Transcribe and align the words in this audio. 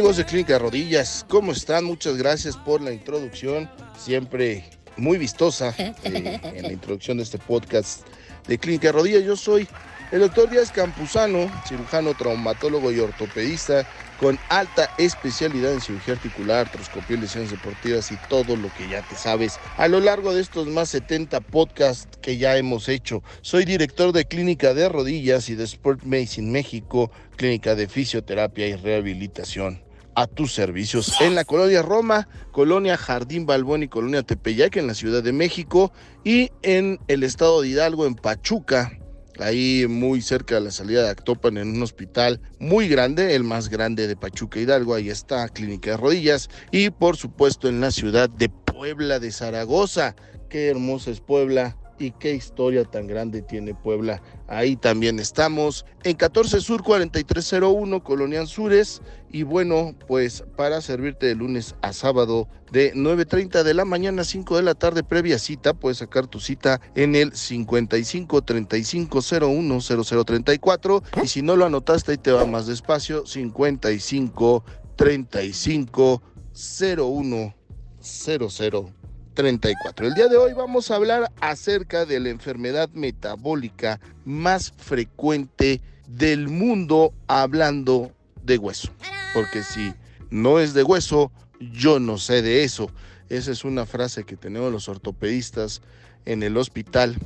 Amigos 0.00 0.16
de 0.16 0.24
Clínica 0.24 0.58
Rodillas, 0.58 1.26
¿cómo 1.28 1.52
están? 1.52 1.84
Muchas 1.84 2.16
gracias 2.16 2.56
por 2.56 2.80
la 2.80 2.90
introducción, 2.90 3.70
siempre 3.98 4.64
muy 4.96 5.18
vistosa 5.18 5.74
eh, 5.76 6.40
en 6.42 6.62
la 6.62 6.72
introducción 6.72 7.18
de 7.18 7.24
este 7.24 7.36
podcast 7.36 8.06
de 8.48 8.56
Clínica 8.56 8.92
Rodillas. 8.92 9.24
Yo 9.24 9.36
soy 9.36 9.68
el 10.10 10.20
doctor 10.20 10.48
Díaz 10.48 10.72
Campuzano, 10.72 11.50
cirujano, 11.68 12.14
traumatólogo 12.14 12.90
y 12.90 12.98
ortopedista 12.98 13.86
con 14.18 14.38
alta 14.48 14.88
especialidad 14.96 15.74
en 15.74 15.82
cirugía 15.82 16.14
articular, 16.14 16.60
artroscopía 16.60 17.18
y 17.18 17.20
lesiones 17.20 17.50
deportivas 17.50 18.10
y 18.10 18.16
todo 18.30 18.56
lo 18.56 18.72
que 18.72 18.88
ya 18.88 19.02
te 19.02 19.16
sabes 19.16 19.60
a 19.76 19.86
lo 19.86 20.00
largo 20.00 20.32
de 20.32 20.40
estos 20.40 20.66
más 20.66 20.88
70 20.88 21.42
podcasts 21.42 22.08
que 22.22 22.38
ya 22.38 22.56
hemos 22.56 22.88
hecho. 22.88 23.22
Soy 23.42 23.66
director 23.66 24.12
de 24.12 24.24
Clínica 24.24 24.72
de 24.72 24.88
Rodillas 24.88 25.50
y 25.50 25.56
de 25.56 25.64
Sport 25.64 26.04
Medicine 26.04 26.50
México, 26.50 27.10
Clínica 27.36 27.74
de 27.74 27.86
Fisioterapia 27.86 28.66
y 28.66 28.76
Rehabilitación 28.76 29.89
a 30.14 30.26
tus 30.26 30.52
servicios 30.52 31.20
en 31.20 31.34
la 31.34 31.44
colonia 31.44 31.82
Roma, 31.82 32.28
colonia 32.52 32.96
Jardín 32.96 33.46
Balbón 33.46 33.82
y 33.82 33.88
colonia 33.88 34.22
Tepeyac 34.22 34.76
en 34.76 34.86
la 34.86 34.94
Ciudad 34.94 35.22
de 35.22 35.32
México 35.32 35.92
y 36.24 36.50
en 36.62 36.98
el 37.08 37.22
estado 37.22 37.62
de 37.62 37.68
Hidalgo 37.68 38.06
en 38.06 38.14
Pachuca, 38.14 38.98
ahí 39.38 39.86
muy 39.88 40.20
cerca 40.22 40.56
de 40.56 40.62
la 40.62 40.70
salida 40.70 41.02
de 41.02 41.10
Actopan 41.10 41.56
en 41.56 41.70
un 41.70 41.82
hospital 41.82 42.40
muy 42.58 42.88
grande, 42.88 43.34
el 43.34 43.44
más 43.44 43.68
grande 43.68 44.06
de 44.06 44.16
Pachuca 44.16 44.60
Hidalgo, 44.60 44.94
ahí 44.94 45.10
está 45.10 45.48
Clínica 45.48 45.92
de 45.92 45.96
Rodillas 45.96 46.48
y 46.70 46.90
por 46.90 47.16
supuesto 47.16 47.68
en 47.68 47.80
la 47.80 47.90
ciudad 47.90 48.28
de 48.28 48.48
Puebla 48.48 49.18
de 49.18 49.30
Zaragoza. 49.30 50.14
Qué 50.48 50.68
hermosa 50.68 51.10
es 51.10 51.20
Puebla, 51.20 51.76
y 52.00 52.12
qué 52.12 52.34
historia 52.34 52.84
tan 52.84 53.06
grande 53.06 53.42
tiene 53.42 53.74
Puebla. 53.74 54.22
Ahí 54.48 54.74
también 54.74 55.20
estamos 55.20 55.84
en 56.02 56.16
14 56.16 56.60
Sur 56.60 56.82
4301, 56.82 58.02
Colonia 58.02 58.46
Sures. 58.46 59.02
Y 59.30 59.42
bueno, 59.44 59.94
pues 60.08 60.42
para 60.56 60.80
servirte 60.80 61.26
de 61.26 61.34
lunes 61.34 61.76
a 61.82 61.92
sábado 61.92 62.48
de 62.72 62.94
9.30 62.94 63.62
de 63.62 63.74
la 63.74 63.84
mañana 63.84 64.22
a 64.22 64.24
5 64.24 64.56
de 64.56 64.62
la 64.62 64.74
tarde 64.74 65.04
previa 65.04 65.38
cita, 65.38 65.74
puedes 65.74 65.98
sacar 65.98 66.26
tu 66.26 66.40
cita 66.40 66.80
en 66.94 67.14
el 67.14 67.34
55 67.34 68.42
35 68.42 69.20
01 69.40 69.80
0034 69.80 71.02
y 71.22 71.28
si 71.28 71.42
no 71.42 71.56
lo 71.56 71.66
anotaste 71.66 72.12
ahí 72.12 72.18
te 72.18 72.32
va 72.32 72.46
más 72.46 72.66
despacio 72.66 73.26
55 73.26 74.64
35 74.96 76.22
01 76.52 77.54
00 78.00 78.99
34. 79.34 80.06
El 80.06 80.14
día 80.14 80.28
de 80.28 80.36
hoy 80.36 80.52
vamos 80.52 80.90
a 80.90 80.96
hablar 80.96 81.30
acerca 81.40 82.04
de 82.04 82.20
la 82.20 82.30
enfermedad 82.30 82.88
metabólica 82.90 84.00
más 84.24 84.72
frecuente 84.76 85.80
del 86.06 86.48
mundo 86.48 87.12
hablando 87.26 88.12
de 88.42 88.58
hueso. 88.58 88.90
Porque 89.34 89.62
si 89.62 89.94
no 90.30 90.58
es 90.58 90.74
de 90.74 90.82
hueso, 90.82 91.30
yo 91.60 92.00
no 92.00 92.18
sé 92.18 92.42
de 92.42 92.64
eso. 92.64 92.90
Esa 93.28 93.52
es 93.52 93.64
una 93.64 93.86
frase 93.86 94.24
que 94.24 94.36
tenemos 94.36 94.72
los 94.72 94.88
ortopedistas 94.88 95.82
en 96.24 96.42
el 96.42 96.56
hospital. 96.56 97.16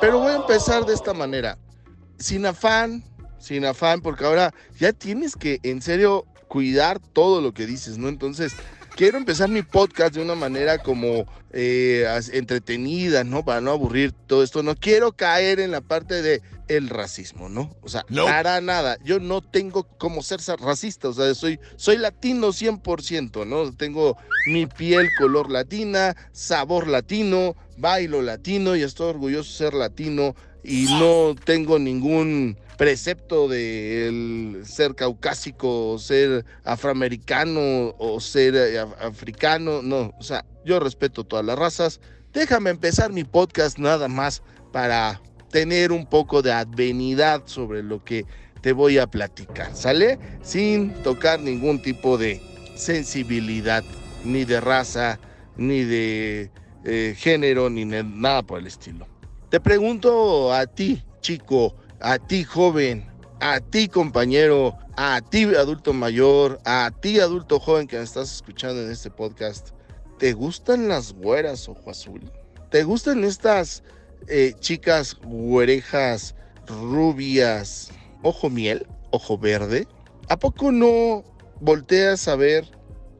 Pero 0.00 0.18
voy 0.18 0.32
a 0.32 0.36
empezar 0.36 0.84
de 0.84 0.94
esta 0.94 1.14
manera. 1.14 1.58
Sin 2.18 2.46
afán, 2.46 3.04
sin 3.38 3.64
afán, 3.64 4.00
porque 4.00 4.24
ahora 4.24 4.52
ya 4.78 4.92
tienes 4.92 5.36
que 5.36 5.60
en 5.62 5.82
serio 5.82 6.26
cuidar 6.48 6.98
todo 6.98 7.40
lo 7.40 7.54
que 7.54 7.66
dices, 7.66 7.98
¿no? 7.98 8.08
Entonces, 8.08 8.52
quiero 8.96 9.18
empezar 9.18 9.48
mi 9.48 9.62
podcast 9.62 10.14
de 10.14 10.22
una 10.22 10.34
manera 10.34 10.78
como 10.78 11.26
eh, 11.52 12.06
entretenida, 12.32 13.24
¿no? 13.24 13.44
Para 13.44 13.60
no 13.60 13.70
aburrir 13.70 14.12
todo 14.12 14.42
esto. 14.42 14.62
No 14.62 14.74
quiero 14.74 15.12
caer 15.12 15.60
en 15.60 15.70
la 15.70 15.80
parte 15.80 16.22
de 16.22 16.42
el 16.68 16.88
racismo, 16.88 17.48
¿no? 17.48 17.74
O 17.82 17.88
sea, 17.88 18.04
para 18.08 18.60
nada. 18.60 18.98
Yo 19.04 19.20
no 19.20 19.40
tengo 19.40 19.84
como 19.98 20.22
ser 20.22 20.40
racista, 20.60 21.08
o 21.08 21.12
sea, 21.12 21.34
soy, 21.34 21.60
soy 21.76 21.98
latino 21.98 22.48
100%, 22.48 23.46
¿no? 23.46 23.72
Tengo 23.74 24.16
mi 24.46 24.66
piel 24.66 25.12
color 25.12 25.50
latina, 25.50 26.16
sabor 26.32 26.88
latino, 26.88 27.56
bailo 27.76 28.22
latino 28.22 28.76
y 28.76 28.82
estoy 28.82 29.10
orgulloso 29.10 29.50
de 29.50 29.70
ser 29.70 29.74
latino 29.74 30.34
y 30.64 30.84
no 30.84 31.34
tengo 31.44 31.78
ningún 31.78 32.56
precepto 32.82 33.46
de 33.46 34.62
ser 34.64 34.96
caucásico 34.96 35.96
ser 36.00 36.44
afroamericano 36.64 37.94
o 37.96 38.18
ser 38.18 38.56
eh, 38.56 38.80
africano, 38.80 39.82
no, 39.82 40.12
o 40.18 40.22
sea, 40.24 40.44
yo 40.64 40.80
respeto 40.80 41.22
todas 41.22 41.44
las 41.44 41.56
razas. 41.56 42.00
Déjame 42.32 42.70
empezar 42.70 43.12
mi 43.12 43.22
podcast 43.22 43.78
nada 43.78 44.08
más 44.08 44.42
para 44.72 45.22
tener 45.52 45.92
un 45.92 46.06
poco 46.06 46.42
de 46.42 46.50
advenidad 46.50 47.42
sobre 47.44 47.84
lo 47.84 48.02
que 48.02 48.26
te 48.62 48.72
voy 48.72 48.98
a 48.98 49.06
platicar, 49.06 49.76
¿sale? 49.76 50.18
Sin 50.42 50.92
tocar 51.04 51.38
ningún 51.38 51.80
tipo 51.80 52.18
de 52.18 52.42
sensibilidad, 52.74 53.84
ni 54.24 54.44
de 54.44 54.60
raza, 54.60 55.20
ni 55.56 55.84
de 55.84 56.50
eh, 56.84 57.14
género, 57.16 57.70
ni 57.70 57.84
nada 57.84 58.42
por 58.42 58.58
el 58.58 58.66
estilo. 58.66 59.06
Te 59.50 59.60
pregunto 59.60 60.52
a 60.52 60.66
ti, 60.66 61.04
chico, 61.20 61.76
a 62.02 62.18
ti 62.18 62.42
joven, 62.42 63.06
a 63.40 63.60
ti 63.60 63.88
compañero, 63.88 64.76
a 64.96 65.20
ti 65.20 65.44
adulto 65.44 65.92
mayor, 65.92 66.60
a 66.64 66.90
ti 67.00 67.20
adulto 67.20 67.60
joven 67.60 67.86
que 67.86 67.96
me 67.96 68.02
estás 68.02 68.32
escuchando 68.32 68.82
en 68.82 68.90
este 68.90 69.10
podcast, 69.10 69.70
¿te 70.18 70.32
gustan 70.32 70.88
las 70.88 71.12
güeras 71.12 71.68
ojo 71.68 71.90
azul? 71.90 72.20
¿Te 72.70 72.82
gustan 72.82 73.22
estas 73.22 73.84
eh, 74.26 74.52
chicas 74.58 75.16
güerejas, 75.22 76.34
rubias, 76.66 77.90
ojo 78.22 78.50
miel, 78.50 78.86
ojo 79.12 79.38
verde? 79.38 79.86
¿A 80.28 80.36
poco 80.36 80.72
no 80.72 81.22
volteas 81.60 82.26
a 82.26 82.34
ver 82.34 82.68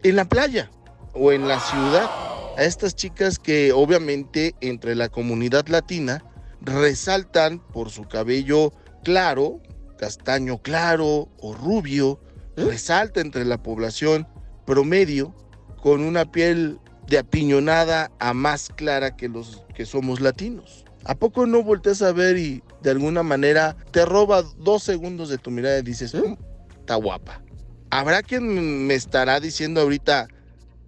en 0.02 0.16
la 0.16 0.24
playa 0.24 0.70
o 1.14 1.30
en 1.30 1.46
la 1.46 1.60
ciudad 1.60 2.10
a 2.56 2.64
estas 2.64 2.96
chicas 2.96 3.38
que 3.38 3.72
obviamente 3.72 4.56
entre 4.60 4.96
la 4.96 5.08
comunidad 5.08 5.68
latina 5.68 6.24
resaltan 6.64 7.58
por 7.58 7.90
su 7.90 8.04
cabello 8.04 8.72
claro, 9.04 9.60
castaño 9.98 10.58
claro 10.62 11.28
o 11.38 11.54
rubio, 11.54 12.20
¿Eh? 12.56 12.64
resalta 12.64 13.20
entre 13.20 13.44
la 13.44 13.62
población 13.62 14.26
promedio 14.66 15.34
con 15.82 16.02
una 16.02 16.30
piel 16.30 16.78
de 17.06 17.18
apiñonada 17.18 18.10
a 18.20 18.32
más 18.32 18.68
clara 18.68 19.16
que 19.16 19.28
los 19.28 19.64
que 19.74 19.86
somos 19.86 20.20
latinos. 20.20 20.84
¿A 21.04 21.16
poco 21.16 21.46
no 21.46 21.62
volteas 21.62 22.00
a 22.02 22.12
ver 22.12 22.38
y 22.38 22.62
de 22.80 22.90
alguna 22.90 23.22
manera 23.22 23.76
te 23.90 24.04
roba 24.04 24.42
dos 24.58 24.84
segundos 24.84 25.28
de 25.28 25.38
tu 25.38 25.50
mirada 25.50 25.78
y 25.78 25.82
dices, 25.82 26.14
mm, 26.14 26.34
está 26.78 26.94
guapa? 26.94 27.42
Habrá 27.90 28.22
quien 28.22 28.86
me 28.86 28.94
estará 28.94 29.40
diciendo 29.40 29.80
ahorita, 29.80 30.28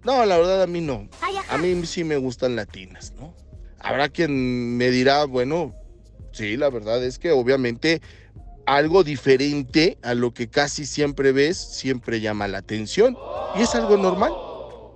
no, 0.03 0.25
la 0.25 0.37
verdad 0.37 0.63
a 0.63 0.67
mí 0.67 0.81
no. 0.81 1.09
A 1.49 1.57
mí 1.57 1.85
sí 1.85 2.03
me 2.03 2.17
gustan 2.17 2.55
latinas, 2.55 3.13
¿no? 3.19 3.33
Habrá 3.85 4.09
quien 4.09 4.75
me 4.77 4.89
dirá, 4.89 5.25
bueno, 5.25 5.73
Sí, 6.35 6.57
la 6.57 6.69
verdad 6.69 7.01
es 7.01 7.17
que 7.17 7.31
obviamente 7.31 8.01
algo 8.65 9.05
diferente 9.05 9.97
a 10.01 10.13
lo 10.15 10.33
que 10.33 10.49
casi 10.49 10.85
siempre 10.85 11.31
ves 11.31 11.55
siempre 11.55 12.19
llama 12.19 12.49
la 12.49 12.57
atención 12.57 13.15
y 13.57 13.61
es 13.61 13.73
algo 13.73 13.95
normal. 13.95 14.33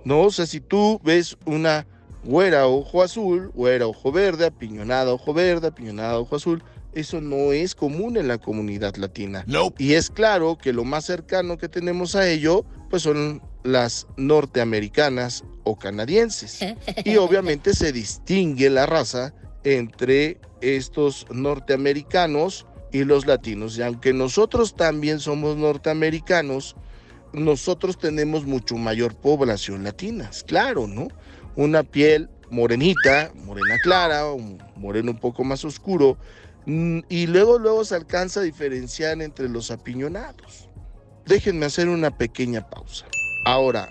No, 0.04 0.20
o 0.20 0.30
sea, 0.30 0.44
si 0.44 0.60
tú 0.60 1.00
ves 1.02 1.38
una 1.46 1.86
güera 2.24 2.66
ojo 2.66 3.02
azul, 3.02 3.50
güera 3.54 3.86
ojo 3.86 4.12
verde, 4.12 4.44
apiñonada 4.44 5.14
ojo 5.14 5.32
verde, 5.32 5.68
apiñonada 5.68 6.18
ojo 6.18 6.36
azul, 6.36 6.62
eso 6.92 7.22
no 7.22 7.52
es 7.52 7.74
común 7.74 8.18
en 8.18 8.28
la 8.28 8.36
comunidad 8.36 8.96
latina. 8.96 9.42
Y 9.78 9.94
es 9.94 10.10
claro 10.10 10.58
que 10.58 10.74
lo 10.74 10.84
más 10.84 11.06
cercano 11.06 11.56
que 11.56 11.70
tenemos 11.70 12.16
a 12.16 12.28
ello, 12.28 12.66
pues 12.90 13.02
son 13.04 13.40
las 13.62 14.06
norteamericanas 14.16 15.44
o 15.64 15.78
canadienses. 15.78 16.60
Y 17.04 17.16
obviamente 17.16 17.72
se 17.72 17.92
distingue 17.92 18.68
la 18.68 18.84
raza 18.84 19.32
entre 19.64 20.38
estos 20.60 21.26
norteamericanos 21.30 22.66
y 22.92 23.04
los 23.04 23.26
latinos. 23.26 23.78
Y 23.78 23.82
aunque 23.82 24.12
nosotros 24.12 24.74
también 24.74 25.20
somos 25.20 25.56
norteamericanos, 25.56 26.76
nosotros 27.32 27.96
tenemos 27.96 28.44
mucho 28.44 28.76
mayor 28.76 29.14
población 29.14 29.84
latina, 29.84 30.30
claro, 30.46 30.88
¿no? 30.88 31.08
Una 31.54 31.84
piel 31.84 32.28
morenita, 32.50 33.30
morena 33.34 33.78
clara, 33.78 34.32
un 34.32 34.60
moreno 34.74 35.12
un 35.12 35.18
poco 35.18 35.44
más 35.44 35.64
oscuro, 35.64 36.18
mm, 36.66 37.00
y 37.08 37.28
luego 37.28 37.60
luego 37.60 37.84
se 37.84 37.94
alcanza 37.94 38.40
a 38.40 38.42
diferenciar 38.42 39.22
entre 39.22 39.48
los 39.48 39.70
apiñonados. 39.70 40.69
Déjenme 41.30 41.66
hacer 41.66 41.88
una 41.88 42.10
pequeña 42.10 42.68
pausa. 42.68 43.06
Ahora, 43.44 43.88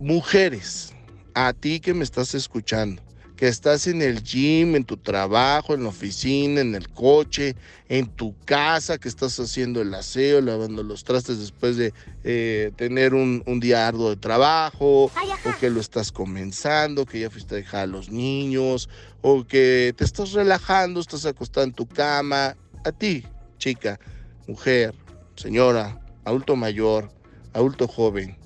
mujeres, 0.00 0.92
a 1.34 1.52
ti 1.52 1.78
que 1.78 1.94
me 1.94 2.02
estás 2.02 2.34
escuchando, 2.34 3.00
que 3.36 3.46
estás 3.46 3.86
en 3.86 4.02
el 4.02 4.24
gym, 4.24 4.74
en 4.74 4.82
tu 4.82 4.96
trabajo, 4.96 5.74
en 5.74 5.84
la 5.84 5.90
oficina, 5.90 6.60
en 6.60 6.74
el 6.74 6.88
coche, 6.88 7.54
en 7.88 8.08
tu 8.08 8.34
casa, 8.44 8.98
que 8.98 9.08
estás 9.08 9.38
haciendo 9.38 9.82
el 9.82 9.94
aseo, 9.94 10.40
lavando 10.40 10.82
los 10.82 11.04
trastes 11.04 11.38
después 11.38 11.76
de 11.76 11.94
eh, 12.24 12.72
tener 12.74 13.14
un, 13.14 13.44
día 13.60 13.86
arduo 13.86 14.10
de 14.10 14.16
trabajo, 14.16 15.04
o 15.04 15.58
que 15.60 15.70
lo 15.70 15.78
estás 15.78 16.10
comenzando, 16.10 17.06
que 17.06 17.20
ya 17.20 17.30
fuiste 17.30 17.54
a 17.54 17.58
dejar 17.58 17.82
a 17.82 17.86
los 17.86 18.10
niños, 18.10 18.88
o 19.20 19.46
que 19.46 19.94
te 19.96 20.02
estás 20.02 20.32
relajando, 20.32 20.98
estás 20.98 21.24
acostada 21.24 21.66
en 21.66 21.72
tu 21.72 21.86
cama. 21.86 22.56
A 22.84 22.90
ti, 22.90 23.24
chica, 23.58 24.00
mujer, 24.48 24.92
señora, 25.36 26.00
adulto 26.28 26.56
mayor, 26.56 27.10
adulto 27.54 27.88
joven, 27.88 28.36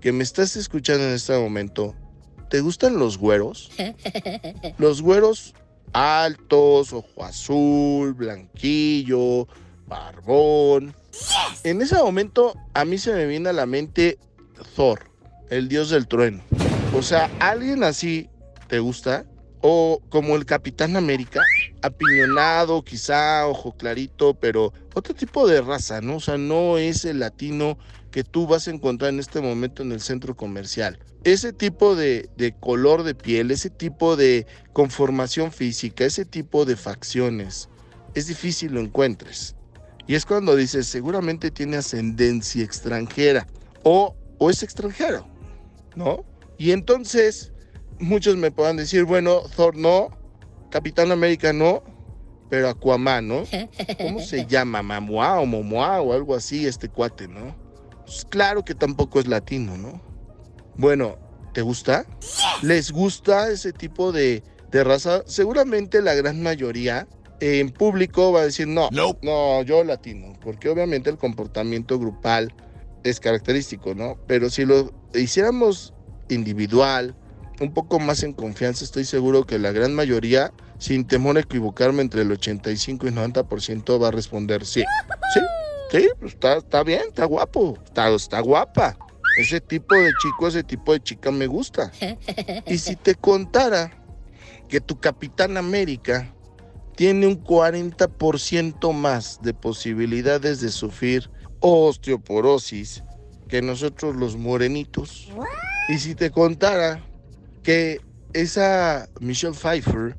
que 0.00 0.12
me 0.12 0.22
estás 0.22 0.56
escuchando 0.56 1.04
en 1.04 1.14
este 1.14 1.36
momento, 1.36 1.94
¿te 2.48 2.60
gustan 2.60 2.98
los 2.98 3.18
güeros? 3.18 3.70
Los 4.78 5.02
güeros 5.02 5.54
altos, 5.92 6.92
ojo 6.92 7.24
azul, 7.24 8.14
blanquillo, 8.14 9.48
barbón. 9.86 10.94
En 11.64 11.82
ese 11.82 11.96
momento 11.96 12.54
a 12.74 12.84
mí 12.84 12.96
se 12.98 13.12
me 13.12 13.26
viene 13.26 13.50
a 13.50 13.52
la 13.52 13.66
mente 13.66 14.18
Thor, 14.76 15.10
el 15.50 15.68
dios 15.68 15.90
del 15.90 16.06
trueno. 16.06 16.42
O 16.94 17.02
sea, 17.02 17.30
alguien 17.40 17.84
así 17.84 18.28
te 18.68 18.78
gusta 18.78 19.26
o 19.62 20.02
como 20.10 20.36
el 20.36 20.44
Capitán 20.44 20.96
América, 20.96 21.42
apiñonado, 21.82 22.82
quizá, 22.82 23.46
ojo 23.46 23.72
clarito, 23.72 24.34
pero 24.34 24.72
otro 24.94 25.14
tipo 25.14 25.46
de 25.46 25.62
raza, 25.62 26.00
¿no? 26.00 26.16
O 26.16 26.20
sea, 26.20 26.36
no 26.36 26.78
es 26.78 27.04
el 27.04 27.20
latino 27.20 27.78
que 28.10 28.24
tú 28.24 28.46
vas 28.46 28.68
a 28.68 28.72
encontrar 28.72 29.12
en 29.12 29.20
este 29.20 29.40
momento 29.40 29.82
en 29.82 29.92
el 29.92 30.00
centro 30.00 30.36
comercial. 30.36 30.98
Ese 31.24 31.52
tipo 31.52 31.94
de, 31.94 32.28
de 32.36 32.52
color 32.52 33.04
de 33.04 33.14
piel, 33.14 33.50
ese 33.50 33.70
tipo 33.70 34.16
de 34.16 34.46
conformación 34.72 35.52
física, 35.52 36.04
ese 36.04 36.24
tipo 36.24 36.64
de 36.64 36.76
facciones, 36.76 37.68
es 38.14 38.26
difícil 38.26 38.72
lo 38.72 38.80
encuentres. 38.80 39.56
Y 40.06 40.16
es 40.16 40.26
cuando 40.26 40.56
dices, 40.56 40.88
seguramente 40.88 41.52
tiene 41.52 41.76
ascendencia 41.76 42.64
extranjera 42.64 43.46
o, 43.84 44.16
o 44.38 44.50
es 44.50 44.62
extranjero, 44.62 45.26
¿no? 45.94 46.24
Y 46.58 46.72
entonces 46.72 47.51
muchos 47.98 48.36
me 48.36 48.50
puedan 48.50 48.76
decir, 48.76 49.04
bueno, 49.04 49.42
Thor 49.56 49.76
no, 49.76 50.10
Capitán 50.70 51.12
América 51.12 51.52
no, 51.52 51.82
pero 52.48 52.68
Aquaman, 52.68 53.28
¿no? 53.28 53.44
¿Cómo 53.98 54.20
se 54.20 54.46
llama? 54.48 54.82
Mamua 54.82 55.40
o 55.40 55.46
Momoa 55.46 56.00
o 56.00 56.12
algo 56.12 56.34
así, 56.34 56.66
este 56.66 56.88
cuate, 56.88 57.28
¿no? 57.28 57.56
Pues 58.04 58.26
claro 58.28 58.64
que 58.64 58.74
tampoco 58.74 59.20
es 59.20 59.26
latino, 59.26 59.76
¿no? 59.76 60.02
Bueno, 60.76 61.16
¿te 61.54 61.62
gusta? 61.62 62.04
¿Les 62.62 62.90
gusta 62.90 63.50
ese 63.50 63.72
tipo 63.72 64.12
de, 64.12 64.42
de 64.70 64.84
raza? 64.84 65.22
Seguramente 65.26 66.02
la 66.02 66.14
gran 66.14 66.42
mayoría 66.42 67.06
en 67.40 67.70
público 67.70 68.32
va 68.32 68.40
a 68.40 68.44
decir, 68.44 68.68
no, 68.68 68.88
no, 68.92 69.16
no, 69.22 69.62
yo 69.62 69.82
latino, 69.82 70.32
porque 70.40 70.68
obviamente 70.68 71.10
el 71.10 71.18
comportamiento 71.18 71.98
grupal 71.98 72.54
es 73.02 73.18
característico, 73.18 73.94
¿no? 73.94 74.16
Pero 74.26 74.48
si 74.48 74.64
lo 74.64 74.92
hiciéramos 75.14 75.92
individual, 76.28 77.16
un 77.60 77.72
poco 77.72 77.98
más 77.98 78.22
en 78.22 78.32
confianza, 78.32 78.84
estoy 78.84 79.04
seguro 79.04 79.44
que 79.44 79.58
la 79.58 79.72
gran 79.72 79.94
mayoría, 79.94 80.52
sin 80.78 81.06
temor 81.06 81.36
a 81.36 81.40
equivocarme, 81.40 82.02
entre 82.02 82.22
el 82.22 82.32
85 82.32 83.06
y 83.06 83.10
90% 83.10 84.02
va 84.02 84.08
a 84.08 84.10
responder 84.10 84.64
sí. 84.64 84.84
Sí, 85.32 85.40
sí, 85.90 86.08
pues 86.18 86.34
está, 86.34 86.82
bien, 86.82 87.02
está 87.08 87.24
guapo, 87.24 87.78
está, 87.84 88.08
está 88.14 88.40
guapa. 88.40 88.98
Ese 89.36 89.60
tipo 89.60 90.02
de 90.02 90.14
chico, 90.14 90.48
ese 90.48 90.62
tipo 90.62 90.92
de 90.92 91.00
chica 91.00 91.30
me 91.30 91.46
gusta. 91.46 91.90
Y 92.66 92.78
si 92.78 92.96
te 92.96 93.14
contara 93.14 93.92
que 94.68 94.80
tu 94.80 94.98
Capitán 94.98 95.56
América 95.56 96.34
tiene 96.96 97.26
un 97.26 97.42
40% 97.42 98.92
más 98.92 99.38
de 99.42 99.54
posibilidades 99.54 100.60
de 100.60 100.70
sufrir 100.70 101.30
osteoporosis 101.60 103.02
que 103.48 103.62
nosotros 103.62 104.16
los 104.16 104.36
morenitos. 104.36 105.30
Y 105.88 105.98
si 105.98 106.14
te 106.14 106.30
contara 106.30 107.04
que 107.62 108.00
esa 108.32 109.08
Michelle 109.20 109.54
Pfeiffer, 109.54 110.16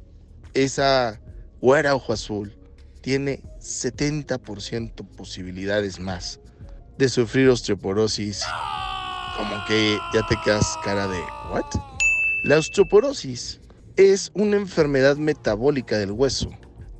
esa 0.53 1.19
güera 1.61 1.95
ojo 1.95 2.13
azul, 2.13 2.55
tiene 3.01 3.41
70% 3.59 5.05
posibilidades 5.17 5.99
más 5.99 6.39
de 6.97 7.09
sufrir 7.09 7.49
osteoporosis. 7.49 8.43
Como 9.37 9.65
que 9.67 9.97
ya 10.13 10.25
te 10.27 10.35
quedas 10.43 10.77
cara 10.83 11.07
de, 11.07 11.19
¿what? 11.51 11.65
La 12.43 12.57
osteoporosis 12.57 13.59
es 13.95 14.31
una 14.35 14.57
enfermedad 14.57 15.17
metabólica 15.17 15.97
del 15.97 16.11
hueso, 16.11 16.49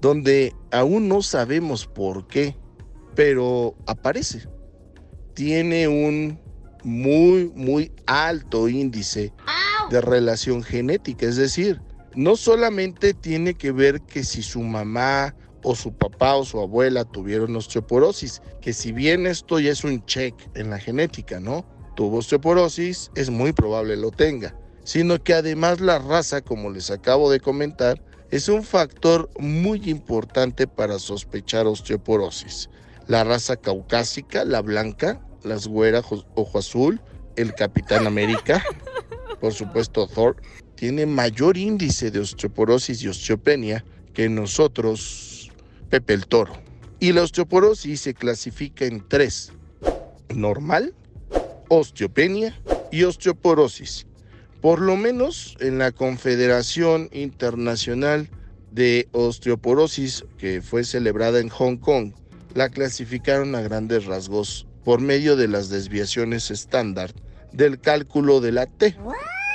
donde 0.01 0.53
aún 0.71 1.07
no 1.07 1.21
sabemos 1.21 1.85
por 1.85 2.27
qué, 2.27 2.57
pero 3.15 3.75
aparece. 3.85 4.47
Tiene 5.35 5.87
un 5.87 6.39
muy, 6.83 7.51
muy 7.55 7.91
alto 8.05 8.67
índice 8.67 9.31
de 9.89 10.01
relación 10.01 10.63
genética. 10.63 11.25
Es 11.25 11.35
decir, 11.35 11.81
no 12.15 12.35
solamente 12.35 13.13
tiene 13.13 13.56
que 13.56 13.71
ver 13.71 14.01
que 14.01 14.24
si 14.24 14.44
su 14.44 14.62
mamá 14.62 15.35
o 15.63 15.75
su 15.75 15.94
papá 15.94 16.35
o 16.35 16.45
su 16.45 16.59
abuela 16.59 17.06
tuvieron 17.06 17.56
osteoporosis, 17.56 18.41
que 18.62 18.74
si 18.74 18.91
bien 18.91 19.25
esto 19.25 19.59
ya 19.59 19.71
es 19.71 19.83
un 19.83 20.06
check 20.06 20.35
en 20.56 20.69
la 20.69 20.80
genética, 20.80 21.39
¿no? 21.39 21.65
Tuvo 21.95 22.18
osteoporosis, 22.18 23.12
es 23.15 23.30
muy 23.30 23.53
probable 23.53 23.95
lo 23.95 24.12
tenga, 24.12 24.56
sino 24.83 25.24
que 25.24 25.33
además 25.33 25.80
la 25.80 26.00
raza, 26.00 26.41
como 26.41 26.69
les 26.69 26.91
acabo 26.91 27.31
de 27.31 27.39
comentar, 27.39 28.01
es 28.29 28.50
un 28.50 28.63
factor 28.63 29.29
muy 29.39 29.89
importante 29.89 30.68
para 30.68 31.00
sospechar 31.00 31.68
osteoporosis. 31.68 32.69
La 33.07 33.24
raza 33.24 33.56
caucásica, 33.56 34.44
la 34.44 34.62
blanca, 34.62 35.21
las 35.44 35.68
güeras 35.68 36.06
ojo 36.36 36.57
azul, 36.57 37.00
el 37.36 37.53
Capitán 37.53 38.07
América, 38.07 38.63
por 39.43 39.53
supuesto 39.53 40.07
Thor, 40.07 40.37
tiene 40.75 41.05
mayor 41.05 41.57
índice 41.57 42.11
de 42.11 42.19
osteoporosis 42.19 43.03
y 43.03 43.09
osteopenia 43.09 43.83
que 44.13 44.29
nosotros, 44.29 45.51
Pepe 45.89 46.13
el 46.13 46.27
Toro. 46.27 46.53
Y 47.01 47.11
la 47.11 47.23
osteoporosis 47.23 47.99
se 47.99 48.13
clasifica 48.13 48.85
en 48.85 49.05
tres, 49.05 49.51
normal, 50.33 50.93
osteopenia 51.67 52.57
y 52.89 53.03
osteoporosis. 53.03 54.05
Por 54.61 54.79
lo 54.79 54.95
menos 54.95 55.57
en 55.59 55.77
la 55.77 55.91
Confederación 55.91 57.09
Internacional 57.11 58.29
de 58.71 59.09
Osteoporosis, 59.11 60.23
que 60.37 60.61
fue 60.61 60.85
celebrada 60.85 61.41
en 61.41 61.49
Hong 61.49 61.75
Kong, 61.75 62.13
la 62.55 62.69
clasificaron 62.69 63.55
a 63.55 63.61
grandes 63.61 64.05
rasgos 64.05 64.67
por 64.85 65.01
medio 65.01 65.35
de 65.35 65.49
las 65.49 65.67
desviaciones 65.67 66.49
estándar 66.49 67.13
del 67.53 67.79
cálculo 67.79 68.41
de 68.41 68.51
la 68.51 68.65
T. 68.65 68.97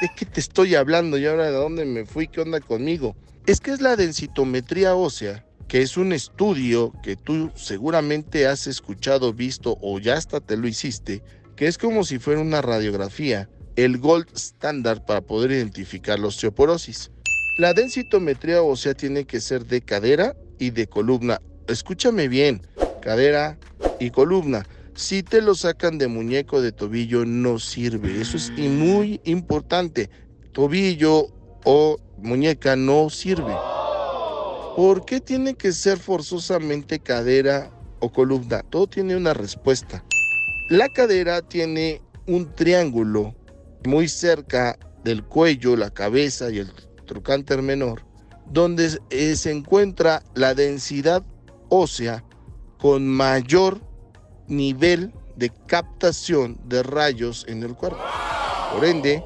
¿De 0.01 0.11
qué 0.17 0.25
te 0.25 0.41
estoy 0.41 0.75
hablando? 0.75 1.19
¿Y 1.19 1.27
ahora 1.27 1.47
de 1.47 1.53
dónde 1.53 1.85
me 1.85 2.07
fui? 2.07 2.29
¿Qué 2.29 2.41
onda 2.41 2.61
conmigo? 2.61 3.17
Es 3.47 3.61
que 3.61 3.73
es 3.73 3.81
la 3.81 3.97
densitometría 3.97 4.95
ósea, 4.95 5.45
que 5.67 5.83
es 5.83 5.97
un 5.97 6.13
estudio 6.13 6.93
que 7.03 7.17
tú 7.17 7.51
seguramente 7.55 8.47
has 8.47 8.67
escuchado, 8.67 9.33
visto 9.33 9.77
o 9.83 9.99
ya 9.99 10.15
hasta 10.15 10.41
te 10.41 10.57
lo 10.57 10.69
hiciste, 10.69 11.23
que 11.57 11.67
es 11.67 11.79
como 11.79 12.05
si 12.05 12.19
fuera 12.19 12.41
una 12.41 12.63
radiografía, 12.63 13.49
el 13.77 13.99
gold 13.99 14.29
standard 14.35 15.05
para 15.05 15.21
poder 15.21 15.51
identificar 15.51 16.19
la 16.19 16.29
osteoporosis. 16.29 17.11
La 17.59 17.75
densitometría 17.75 18.63
ósea 18.63 18.95
tiene 18.95 19.25
que 19.25 19.41
ser 19.41 19.67
de 19.67 19.81
cadera 19.81 20.37
y 20.59 20.71
de 20.71 20.87
columna. 20.87 21.41
Escúchame 21.67 22.29
bien, 22.29 22.63
cadera 23.03 23.59
y 23.99 24.11
columna. 24.11 24.65
Si 24.99 25.23
te 25.23 25.41
lo 25.41 25.55
sacan 25.55 25.97
de 25.97 26.09
muñeco 26.09 26.61
de 26.61 26.73
tobillo 26.73 27.25
no 27.25 27.61
sirve. 27.61 28.21
Eso 28.21 28.37
es 28.37 28.51
muy 28.51 29.21
importante. 29.23 30.11
Tobillo 30.51 31.29
o 31.65 32.01
muñeca 32.17 32.75
no 32.75 33.09
sirve. 33.09 33.55
¿Por 34.75 35.05
qué 35.05 35.21
tiene 35.21 35.55
que 35.55 35.71
ser 35.71 35.99
forzosamente 35.99 36.99
cadera 36.99 37.71
o 38.01 38.11
columna? 38.11 38.65
Todo 38.71 38.89
tiene 38.89 39.15
una 39.15 39.35
respuesta. 39.35 40.05
La 40.69 40.89
cadera 40.89 41.43
tiene 41.43 42.03
un 42.27 42.53
triángulo 42.57 43.37
muy 43.85 44.09
cerca 44.09 44.77
del 45.05 45.23
cuello, 45.23 45.77
la 45.77 45.91
cabeza 45.91 46.51
y 46.51 46.59
el 46.59 46.73
trocánter 47.07 47.63
menor, 47.63 48.05
donde 48.51 48.99
eh, 49.11 49.37
se 49.37 49.53
encuentra 49.53 50.25
la 50.35 50.55
densidad 50.55 51.25
ósea 51.69 52.25
con 52.79 53.07
mayor 53.07 53.88
nivel 54.49 55.13
de 55.37 55.51
captación 55.67 56.59
de 56.65 56.83
rayos 56.83 57.45
en 57.49 57.63
el 57.63 57.75
cuerpo. 57.75 58.03
Por 58.73 58.85
ende, 58.85 59.23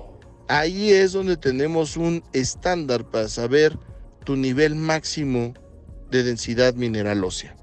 ahí 0.49 0.91
es 0.91 1.13
donde 1.13 1.37
tenemos 1.37 1.97
un 1.97 2.23
estándar 2.33 3.05
para 3.11 3.29
saber 3.29 3.79
tu 4.25 4.37
nivel 4.37 4.75
máximo 4.75 5.55
de 6.11 6.23
densidad 6.23 6.75
mineral 6.75 7.25
ósea. 7.25 7.57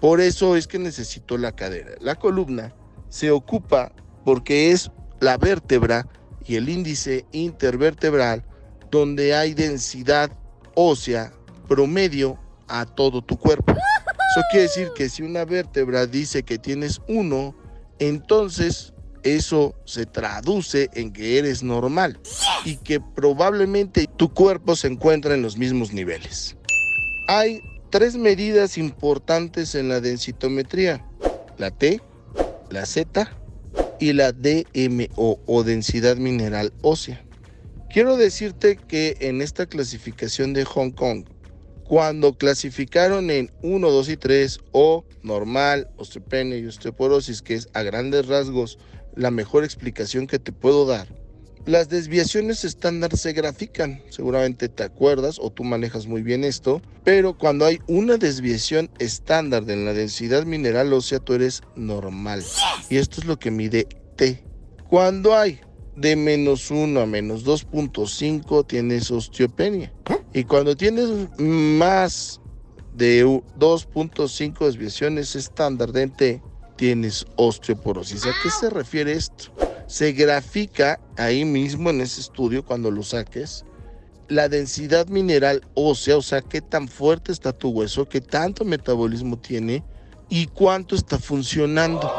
Por 0.00 0.20
eso 0.20 0.54
es 0.54 0.66
que 0.66 0.78
necesito 0.78 1.38
la 1.38 1.52
cadera. 1.52 1.92
La 2.00 2.14
columna 2.14 2.74
se 3.08 3.30
ocupa 3.30 3.92
porque 4.24 4.70
es 4.70 4.90
la 5.20 5.38
vértebra 5.38 6.06
y 6.46 6.56
el 6.56 6.68
índice 6.68 7.26
intervertebral 7.32 8.44
donde 8.90 9.34
hay 9.34 9.54
densidad 9.54 10.30
ósea 10.74 11.32
promedio 11.66 12.38
a 12.68 12.86
todo 12.86 13.22
tu 13.22 13.36
cuerpo. 13.36 13.74
Eso 14.30 14.42
quiere 14.50 14.64
decir 14.64 14.90
que 14.94 15.08
si 15.08 15.22
una 15.22 15.44
vértebra 15.44 16.06
dice 16.06 16.42
que 16.42 16.58
tienes 16.58 17.00
uno, 17.08 17.56
entonces 17.98 18.92
eso 19.22 19.74
se 19.84 20.06
traduce 20.06 20.90
en 20.94 21.12
que 21.12 21.38
eres 21.38 21.62
normal 21.62 22.20
y 22.64 22.76
que 22.76 23.00
probablemente 23.00 24.06
tu 24.16 24.32
cuerpo 24.32 24.76
se 24.76 24.88
encuentra 24.88 25.34
en 25.34 25.42
los 25.42 25.56
mismos 25.56 25.92
niveles. 25.92 26.56
Hay 27.26 27.62
tres 27.90 28.16
medidas 28.16 28.78
importantes 28.78 29.74
en 29.74 29.88
la 29.88 30.00
densitometría, 30.00 31.04
la 31.56 31.70
T, 31.70 32.00
la 32.70 32.84
Z 32.86 33.30
y 33.98 34.12
la 34.12 34.32
DMO 34.32 35.40
o 35.46 35.64
densidad 35.64 36.16
mineral 36.16 36.72
ósea. 36.82 37.24
Quiero 37.90 38.16
decirte 38.16 38.76
que 38.76 39.16
en 39.20 39.40
esta 39.40 39.66
clasificación 39.66 40.52
de 40.52 40.64
Hong 40.64 40.90
Kong, 40.90 41.24
cuando 41.88 42.34
clasificaron 42.34 43.30
en 43.30 43.50
1, 43.62 43.90
2 43.90 44.08
y 44.10 44.16
3 44.18 44.60
o 44.72 45.06
normal, 45.22 45.88
osteopenia 45.96 46.58
y 46.58 46.66
osteoporosis, 46.66 47.40
que 47.40 47.54
es 47.54 47.70
a 47.72 47.82
grandes 47.82 48.26
rasgos 48.26 48.78
la 49.16 49.30
mejor 49.30 49.64
explicación 49.64 50.26
que 50.26 50.38
te 50.38 50.52
puedo 50.52 50.84
dar, 50.84 51.08
las 51.64 51.88
desviaciones 51.88 52.64
estándar 52.64 53.16
se 53.16 53.32
grafican, 53.32 54.02
seguramente 54.10 54.68
te 54.68 54.82
acuerdas 54.82 55.38
o 55.40 55.50
tú 55.50 55.64
manejas 55.64 56.06
muy 56.06 56.22
bien 56.22 56.44
esto, 56.44 56.82
pero 57.04 57.36
cuando 57.38 57.64
hay 57.64 57.80
una 57.86 58.18
desviación 58.18 58.90
estándar 58.98 59.64
en 59.70 59.86
la 59.86 59.94
densidad 59.94 60.44
mineral 60.44 60.92
ósea, 60.92 61.20
tú 61.20 61.32
eres 61.32 61.62
normal. 61.74 62.44
Y 62.90 62.98
esto 62.98 63.22
es 63.22 63.26
lo 63.26 63.38
que 63.38 63.50
mide 63.50 63.88
T. 64.16 64.44
Cuando 64.90 65.34
hay 65.34 65.60
de 65.96 66.16
menos 66.16 66.70
1 66.70 67.00
a 67.00 67.06
menos 67.06 67.46
2.5, 67.46 68.66
tienes 68.66 69.10
osteopenia. 69.10 69.90
Y 70.32 70.44
cuando 70.44 70.76
tienes 70.76 71.08
más 71.38 72.40
de 72.94 73.24
2.5 73.24 74.66
desviaciones 74.66 75.36
estándar 75.36 75.92
de 75.92 76.08
T, 76.08 76.42
tienes 76.76 77.26
osteoporosis. 77.36 78.24
¿A 78.26 78.32
qué 78.42 78.50
se 78.50 78.70
refiere 78.70 79.12
esto? 79.12 79.52
se 79.88 80.12
grafica 80.12 81.00
ahí 81.16 81.46
mismo 81.46 81.88
en 81.88 82.02
ese 82.02 82.20
estudio 82.20 82.62
cuando 82.62 82.90
lo 82.90 83.02
saques 83.02 83.64
la 84.28 84.48
densidad 84.48 85.08
mineral 85.08 85.62
ósea, 85.74 86.18
o 86.18 86.22
sea, 86.22 86.42
qué 86.42 86.60
tan 86.60 86.86
fuerte 86.86 87.32
está 87.32 87.52
tu 87.52 87.70
hueso, 87.70 88.06
qué 88.06 88.20
tanto 88.20 88.64
metabolismo 88.64 89.38
tiene 89.38 89.82
y 90.28 90.46
cuánto 90.46 90.94
está 90.94 91.18
funcionando. 91.18 92.12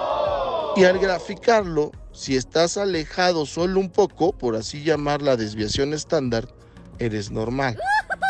Y 0.75 0.85
al 0.85 0.97
graficarlo, 0.97 1.91
si 2.11 2.35
estás 2.35 2.77
alejado 2.77 3.45
solo 3.45 3.79
un 3.79 3.91
poco, 3.91 4.35
por 4.35 4.55
así 4.55 4.83
llamar 4.83 5.21
la 5.21 5.37
desviación 5.37 5.93
estándar, 5.93 6.47
eres 6.97 7.29
normal. 7.29 7.77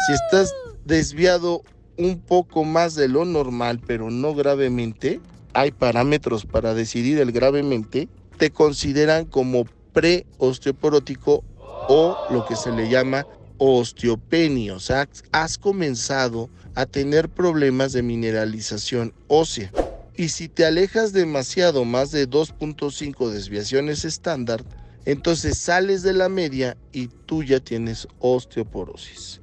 Si 0.08 0.14
estás 0.14 0.54
desviado 0.86 1.62
un 1.98 2.20
poco 2.22 2.64
más 2.64 2.96
de 2.96 3.08
lo 3.10 3.26
normal, 3.26 3.82
pero 3.86 4.10
no 4.10 4.34
gravemente, 4.34 5.20
hay 5.54 5.72
parámetros 5.72 6.46
para 6.46 6.74
decidir 6.74 7.20
el 7.20 7.32
gravemente, 7.32 8.08
te 8.38 8.52
consideran 8.52 9.26
como 9.26 9.66
preosteoporótico 9.94 11.44
o 11.90 12.16
lo 12.32 12.46
que 12.46 12.56
se 12.56 12.72
le 12.72 12.88
llama 12.88 13.28
osteopenia, 13.58 14.76
o 14.76 14.80
sea, 14.80 15.10
has 15.34 15.58
comenzado 15.58 16.50
a 16.76 16.86
tener 16.86 17.28
problemas 17.28 17.92
de 17.92 18.02
mineralización 18.02 19.14
ósea. 19.28 19.72
Y 20.16 20.30
si 20.30 20.48
te 20.48 20.66
alejas 20.66 21.12
demasiado, 21.12 21.84
más 21.84 22.12
de 22.12 22.30
2.5 22.30 23.30
desviaciones 23.30 24.06
estándar, 24.06 24.64
entonces 25.06 25.58
sales 25.58 26.04
de 26.04 26.14
la 26.14 26.30
media 26.30 26.78
y 26.94 27.08
tú 27.26 27.44
ya 27.44 27.60
tienes 27.60 28.08
osteoporosis. 28.20 29.42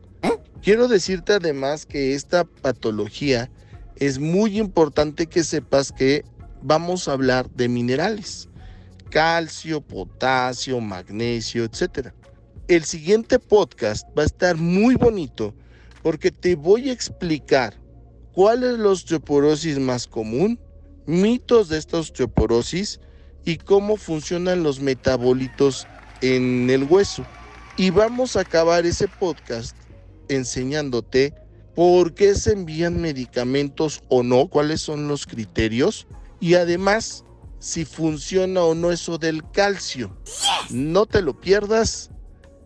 Quiero 0.66 0.88
decirte 0.88 1.34
además 1.34 1.86
que 1.86 2.14
esta 2.14 2.42
patología 2.42 3.48
es 3.94 4.18
muy 4.18 4.58
importante 4.58 5.28
que 5.28 5.44
sepas 5.44 5.92
que 5.92 6.24
vamos 6.60 7.06
a 7.06 7.12
hablar 7.12 7.48
de 7.50 7.68
minerales 7.68 8.48
calcio, 9.08 9.80
potasio, 9.80 10.80
magnesio, 10.80 11.62
etc. 11.62 12.08
El 12.66 12.82
siguiente 12.82 13.38
podcast 13.38 14.08
va 14.18 14.24
a 14.24 14.26
estar 14.26 14.56
muy 14.56 14.96
bonito 14.96 15.54
porque 16.02 16.32
te 16.32 16.56
voy 16.56 16.90
a 16.90 16.92
explicar 16.92 17.74
cuál 18.32 18.64
es 18.64 18.76
la 18.76 18.88
osteoporosis 18.88 19.78
más 19.78 20.08
común, 20.08 20.58
mitos 21.06 21.68
de 21.68 21.78
esta 21.78 21.98
osteoporosis 21.98 22.98
y 23.44 23.58
cómo 23.58 23.96
funcionan 23.96 24.64
los 24.64 24.80
metabolitos 24.80 25.86
en 26.22 26.68
el 26.70 26.82
hueso. 26.82 27.24
Y 27.76 27.90
vamos 27.90 28.34
a 28.34 28.40
acabar 28.40 28.84
ese 28.84 29.06
podcast 29.06 29.76
enseñándote 30.28 31.34
por 31.74 32.14
qué 32.14 32.34
se 32.34 32.52
envían 32.52 33.00
medicamentos 33.00 34.02
o 34.08 34.22
no, 34.22 34.48
cuáles 34.48 34.80
son 34.80 35.08
los 35.08 35.26
criterios 35.26 36.06
y 36.40 36.54
además 36.54 37.24
si 37.58 37.84
funciona 37.84 38.62
o 38.62 38.74
no 38.74 38.90
eso 38.92 39.18
del 39.18 39.42
calcio. 39.50 40.16
No 40.70 41.06
te 41.06 41.22
lo 41.22 41.38
pierdas 41.40 42.10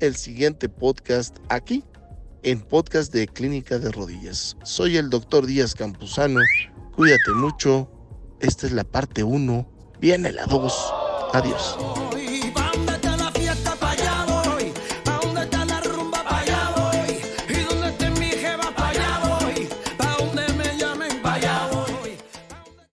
el 0.00 0.16
siguiente 0.16 0.68
podcast 0.68 1.38
aquí, 1.48 1.84
en 2.42 2.60
podcast 2.60 3.12
de 3.12 3.26
Clínica 3.26 3.78
de 3.78 3.90
Rodillas. 3.90 4.56
Soy 4.62 4.96
el 4.96 5.10
doctor 5.10 5.46
Díaz 5.46 5.74
Campuzano. 5.74 6.40
Cuídate 6.94 7.32
mucho. 7.32 7.90
Esta 8.40 8.66
es 8.66 8.72
la 8.72 8.84
parte 8.84 9.22
1. 9.22 9.68
Viene 10.00 10.32
la 10.32 10.46
2. 10.46 10.72
Adiós. 11.32 11.76